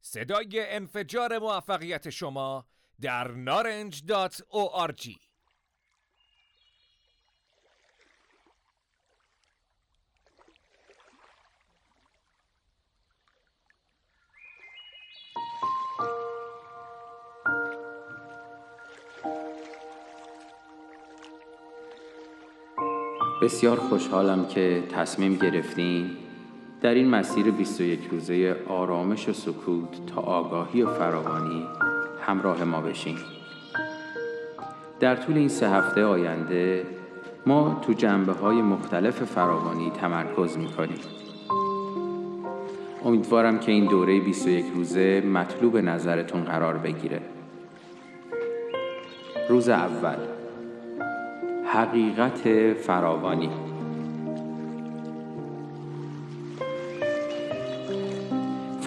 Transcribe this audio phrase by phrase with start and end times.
[0.00, 2.66] صدای انفجار موفقیت شما
[3.00, 5.18] در naranj.org
[23.42, 26.27] بسیار خوشحالم که تصمیم گرفتیم
[26.80, 31.66] در این مسیر 21 روزه آرامش و سکوت تا آگاهی و فراوانی
[32.26, 33.16] همراه ما بشین.
[35.00, 36.86] در طول این سه هفته آینده
[37.46, 40.98] ما تو جنبه های مختلف فراوانی تمرکز می‌کنیم.
[43.04, 47.20] امیدوارم که این دوره 21 روزه مطلوب نظرتون قرار بگیره.
[49.48, 50.16] روز اول.
[51.64, 53.67] حقیقت فراوانی.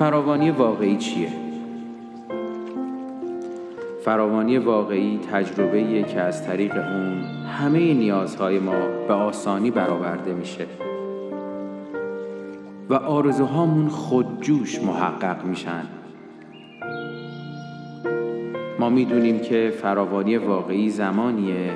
[0.02, 1.30] فراوانی واقعی چیه؟
[4.06, 7.22] فراوانی واقعی تجربه که از طریق اون
[7.60, 10.66] همه نیازهای ما به آسانی برآورده میشه
[12.90, 15.84] و آرزوهامون خودجوش محقق میشن
[18.80, 21.72] ما می‌دونیم که فراوانی واقعی زمانیه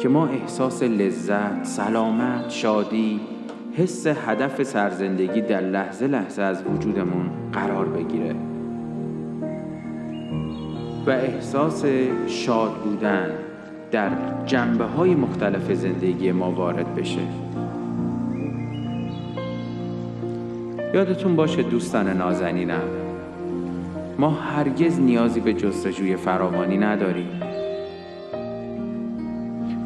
[0.00, 3.20] که ما احساس لذت، سلامت، شادی،
[3.78, 8.34] حس هدف سرزندگی در لحظه لحظه از وجودمون قرار بگیره.
[11.06, 11.84] و احساس
[12.26, 13.30] شاد بودن
[13.90, 14.10] در
[14.46, 17.20] جنبه های مختلف زندگی ما وارد بشه.
[20.94, 22.88] یادتون باشه دوستان نازنینم
[24.18, 27.42] ما هرگز نیازی به جستجوی فراوانی نداریم.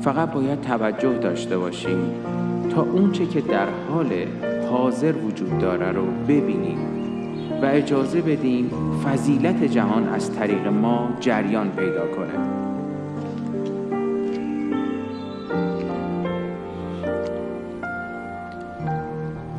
[0.03, 2.42] فقط باید توجه داشته باشیم.
[2.75, 4.13] تا اونچه که در حال
[4.71, 6.79] حاضر وجود داره رو ببینیم
[7.63, 8.71] و اجازه بدیم
[9.05, 12.63] فضیلت جهان از طریق ما جریان پیدا کنه.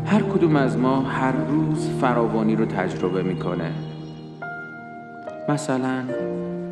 [0.05, 3.71] هر کدوم از ما هر روز فراوانی رو تجربه می‌کنه.
[5.49, 6.03] مثلا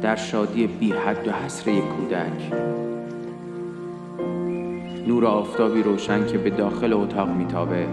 [0.01, 2.80] در شادی بی حد و حصر یک کودک.
[5.07, 7.87] نور آفتابی روشن که به داخل اتاق میتابه.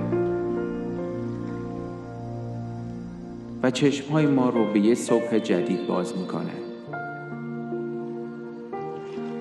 [3.63, 6.53] و چشمهای ما رو به یه صبح جدید باز می‌کنه.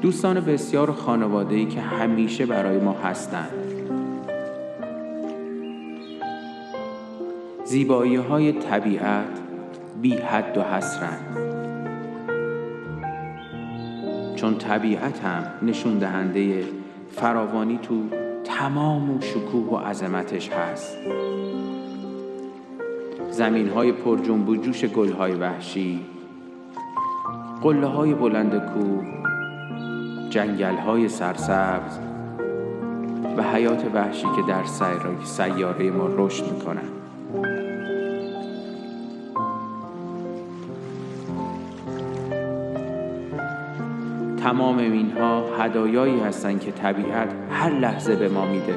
[0.01, 3.67] دوستان بسیار خانواده‌ای که همیشه برای ما هستند
[7.65, 9.39] زیبایی های طبیعت
[10.01, 11.37] بی حد و حسرند
[14.35, 16.63] چون طبیعت هم نشون دهنده
[17.17, 18.03] فراوانی تو
[18.43, 20.97] تمام و شکوه و عظمتش هست.
[23.31, 26.05] زمین های پر جنب و جوش گل های وحشی
[27.61, 29.05] قله های بلند کوه
[30.29, 31.99] جنگل های سرسبز
[33.37, 34.63] و حیات وحشی که در
[35.23, 36.96] سیاره ما رشد می‌کنن.
[44.47, 48.75] تمام اینها هدایایی هستند که طبیعت هر لحظه به ما میده.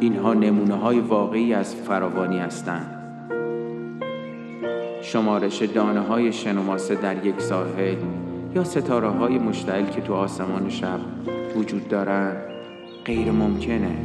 [0.00, 2.86] اینها نمونه های واقعی از فراوانی هستند.
[5.02, 7.96] شمارش دانه های شنوماسه در یک ساحل
[8.54, 11.00] یا ستاره های مشتعل که تو آسمان شب
[11.56, 12.36] وجود دارند
[13.04, 13.96] غیر ممکنه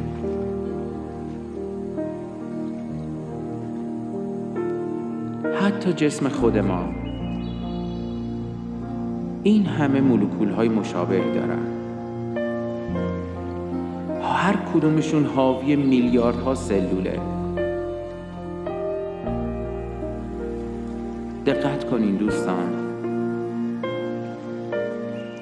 [5.60, 7.09] حتی جسم خود ما
[9.42, 11.80] این همه مولکول های مشابه دارن.
[14.22, 17.20] هر کدومشون حاوی میلیاردها سلوله.
[21.46, 22.80] دقت کنین دوستان.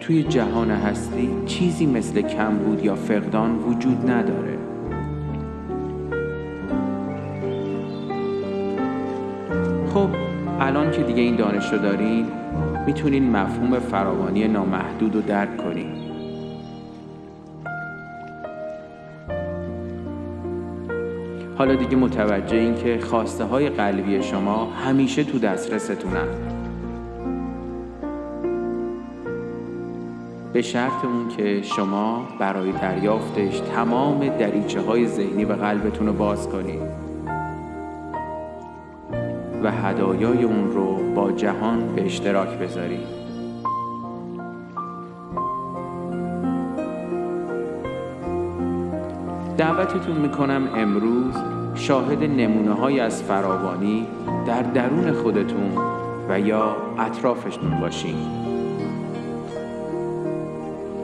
[0.01, 4.59] توی جهان هستی چیزی مثل کمبود یا فقدان وجود نداره.
[9.95, 10.09] خب
[10.61, 12.27] الان که دیگه این دانش رو دارین
[12.89, 15.93] می‌تونین مفهوم فراوانی نامحدود رو درک کنین.
[21.59, 26.29] حالا دیگه متوجه این که خواسته های قلبی شما همیشه تو دسترستونن.
[30.53, 36.49] به شرط اون که شما برای دریافتش تمام دریچه های ذهنی و قلبتون رو باز
[36.49, 36.83] کنید
[39.63, 42.99] و هدایای اون رو با جهان به اشتراک بذاری.
[49.57, 51.35] دعوتتون می‌کنم امروز
[51.75, 54.07] شاهد نمونه های از فراوانی
[54.47, 55.71] در درون خودتون
[56.29, 58.17] و یا اطرافشون باشین.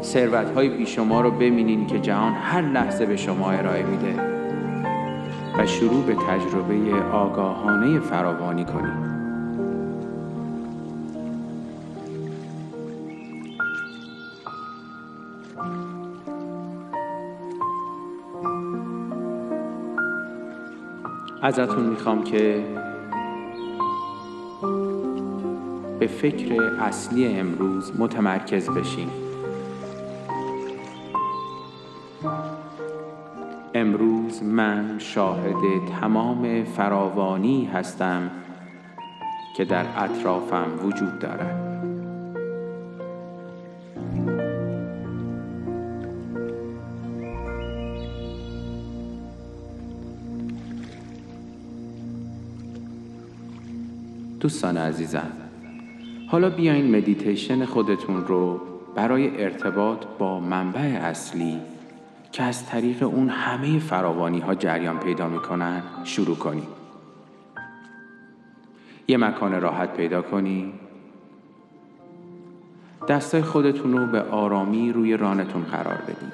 [0.02, 4.20] ثروت های بیشما رو ببینین که جهان هر لحظه به شما ارائه میده
[5.58, 9.13] و شروع به تجربه آگاهانه فراوانی کنید
[21.44, 22.64] ازتون می‌خوام که
[25.98, 29.08] به فکر اصلی امروز متمرکز بشین.
[33.74, 38.30] امروز من شاهد تمام فراوانی هستم
[39.56, 41.73] که در اطرافم وجود دارد.
[54.44, 55.32] دوستان عزیزم.
[56.28, 58.60] حالا بیاین مدیتیشن خودتون رو
[58.94, 61.60] برای ارتباط با منبع اصلی
[62.32, 66.68] که از طریق اون همه فراوانی ها جریان پیدا می‌کنن شروع کنید
[69.08, 70.74] یه مکان راحت پیدا کنید
[73.08, 76.32] دستای خودتون رو به آرامی روی رانتون قرار بدین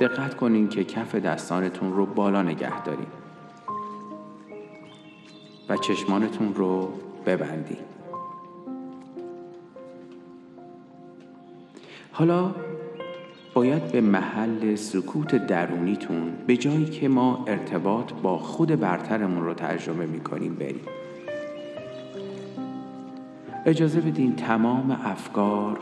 [0.00, 3.23] دقت کنین که کف دستانتون رو بالا نگه دارید
[5.68, 6.92] و چشمانتون رو
[7.26, 7.94] ببندید
[12.12, 12.54] حالا
[13.54, 20.06] باید به محل سکوت درونیتون به جایی که ما ارتباط با خود برترمون رو تجربه
[20.06, 20.84] می‌کنیم بریم.
[23.66, 25.78] اجازه بدین تمام افکار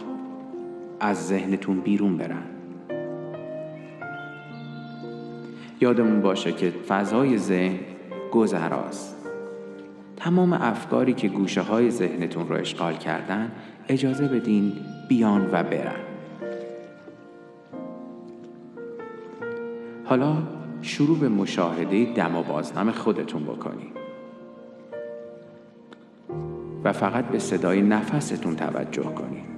[1.01, 2.43] از ذهنتون بیرون برن.
[5.81, 7.79] یادمون باشه که فضای ذهن
[8.33, 9.22] گذراست.
[10.25, 13.53] تمام افکاری که گوشه های ذهنتون رو اشغال کردن
[13.89, 14.73] اجازه بدین
[15.09, 16.01] بیان و برن.
[20.05, 20.37] حالا
[20.83, 23.93] شروع به مشاهده دم و بازنم خودتون بکنید
[26.85, 29.53] و فقط به صدای نفستون توجه کنید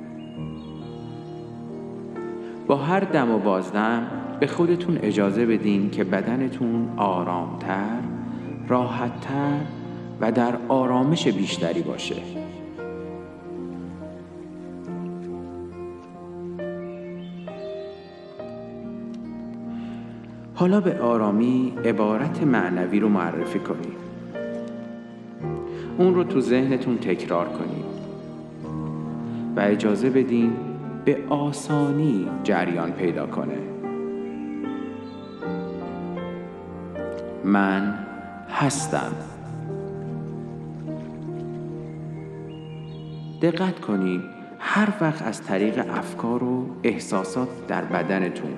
[2.66, 4.06] با هر دم و بازدم
[4.40, 8.00] به خودتون اجازه بدین که بدنتون آرامتر،
[8.68, 9.60] راحتتر
[10.24, 12.14] و در آرامش بیشتری باشه.
[20.54, 24.04] حالا به آرامی عبارت معنوی رو معرفی کنید
[25.98, 27.84] اون رو تو ذهنتون تکرار کنید
[29.56, 30.52] و اجازه بدین
[31.04, 33.58] به آسانی جریان پیدا کنه.
[37.44, 37.98] من
[38.50, 39.12] هستم.
[43.44, 44.20] دقت کنید
[44.58, 48.50] هر وقت از طریق افکار و احساسات در بدنتون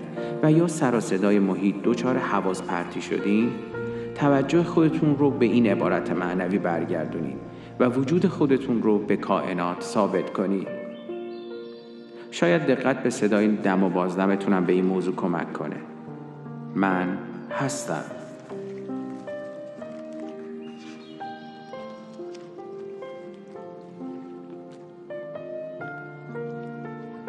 [0.42, 3.50] و یا سر صدای محیط دچار حواس پرتی شدین
[4.14, 7.36] توجه خودتون رو به این عبارت معنوی برگردونید
[7.80, 10.68] و وجود خودتون رو به کائنات ثابت کنید
[12.30, 15.76] شاید دقت به صدای دم و بازدمتونم به این موضوع کمک کنه.
[16.74, 17.18] من
[17.50, 18.04] هستم.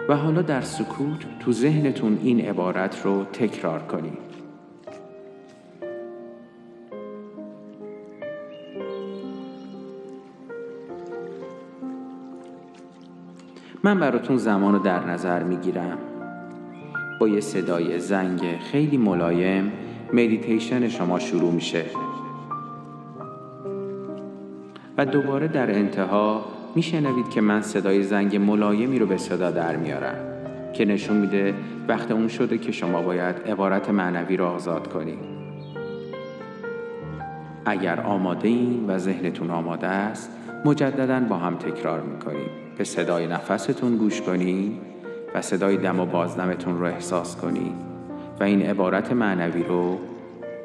[0.09, 4.27] و حالا در سکوت تو ذهنتون این عبارت رو تکرار کنید.
[13.83, 15.97] من براتون زمان رو در نظر می‌گیرم.
[17.19, 19.71] با یه صدای زنگ خیلی ملایم
[20.13, 21.85] مدیتیشن شما شروع میشه.
[24.97, 30.15] و دوباره در انتها میشنوید که من صدای زنگ ملایمی رو به صدا در میارم
[30.73, 31.53] که نشون میده
[31.87, 35.19] وقت اون شده که شما باید عبارت معنوی رو آزاد کنید.
[37.65, 40.31] اگر آماده این و ذهنتون آماده است
[40.65, 42.49] مجددا با هم تکرار می‌کنیم.
[42.77, 44.77] به صدای نفستون گوش کنید
[45.35, 47.75] و صدای دم و بازدمتون رو احساس کنید
[48.39, 49.97] و این عبارت معنوی رو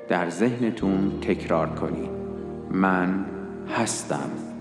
[0.08, 2.10] در ذهنتون تکرار کنید.
[2.70, 3.24] من
[3.76, 4.51] هستم.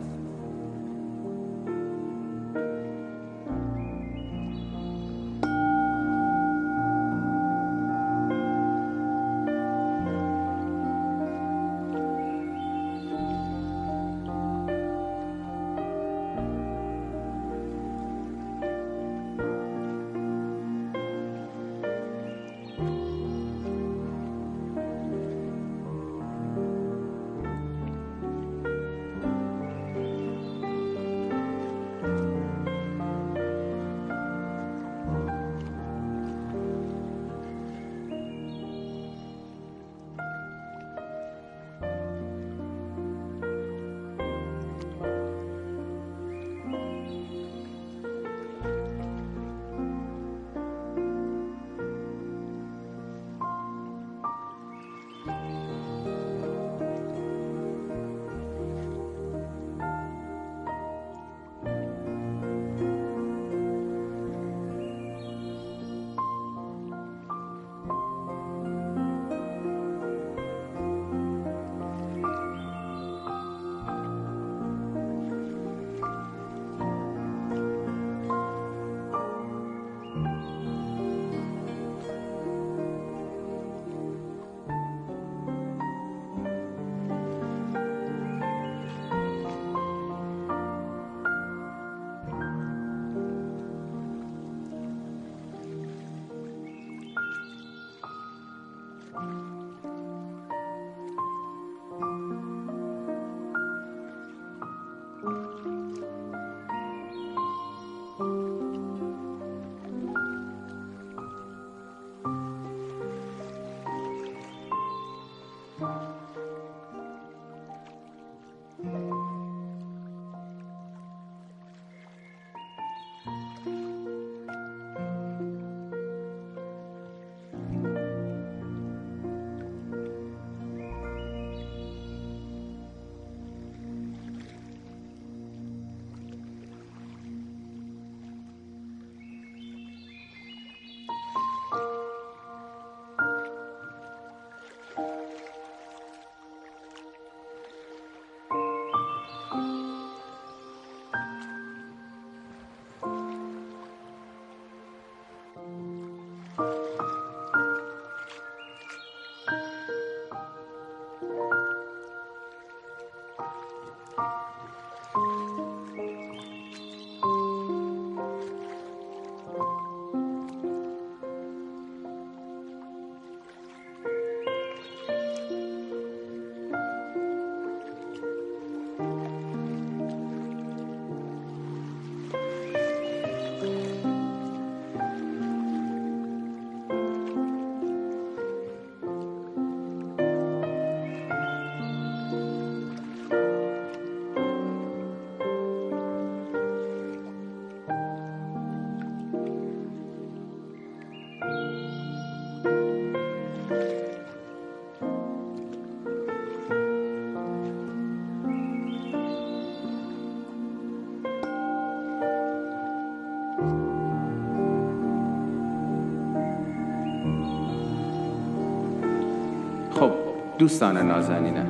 [219.91, 220.11] خب
[220.57, 221.67] دوستان نازنینم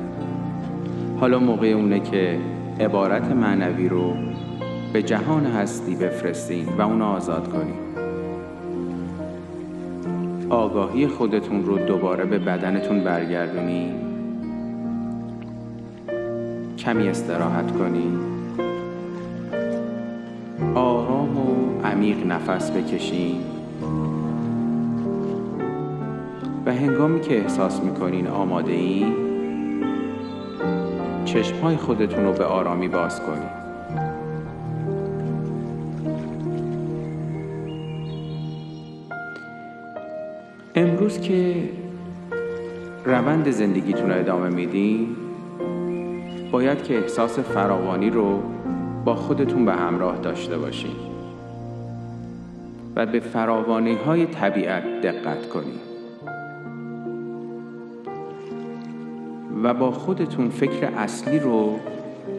[1.20, 2.38] حالا موقع اونه که
[2.80, 4.14] عبارت معنوی رو
[4.92, 7.74] به جهان هستی بفرستین و اونو آزاد کنین.
[10.50, 13.94] آگاهی خودتون رو دوباره به بدنتون برگردونی
[16.78, 18.31] کمی استراحت کنید
[22.02, 23.40] عمیق نفس بکشین
[26.66, 29.14] و هنگامی که احساس می‌کنین آماده این
[31.24, 33.48] چشمهای خودتون رو به آرامی باز کنین.
[40.74, 41.68] امروز که
[43.04, 45.16] روند زندگیتون رو ادامه میدین
[46.52, 48.42] باید که احساس فراوانی رو
[49.04, 51.11] با خودتون به همراه داشته باشین.
[52.96, 55.92] و به فراوانی های طبیعت دقت کنید
[59.62, 61.78] و با خودتون فکر اصلی رو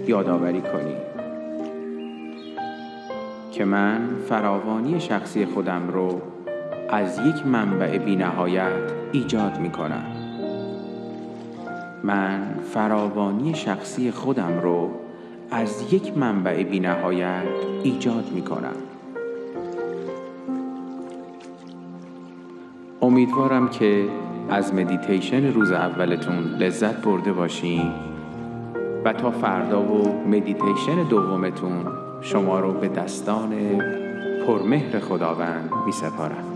[0.08, 1.14] یادآوری کنید
[3.52, 6.22] که من فراوانی شخصی خودم رو
[6.90, 10.06] از یک منبع بینهایت ایجاد می کنم
[12.04, 14.92] من فراوانی شخصی خودم رو
[15.52, 17.44] از یک منبع بینهایت
[17.84, 18.93] ایجاد می کنم
[23.04, 24.10] امیدوارم که
[24.50, 27.92] از مدیتیشن روز اولتون لذت برده باشین
[29.06, 31.86] و تا فردا و مدیتیشن دومتون
[32.22, 33.54] شما رو به دستان
[34.48, 36.53] پرمهر خداوند می سپارم